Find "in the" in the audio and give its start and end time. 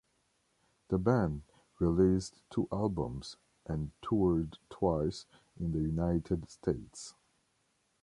5.59-5.79